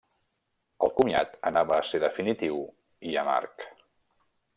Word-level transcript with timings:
El 0.85 0.93
comiat 0.99 1.35
anava 1.49 1.75
a 1.75 1.85
ser 1.89 2.01
definitiu 2.05 2.57
i 3.11 3.13
amarg. 3.25 3.67